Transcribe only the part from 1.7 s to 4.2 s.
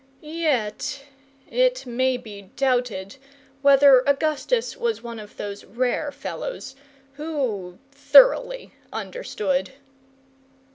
may be doubted whether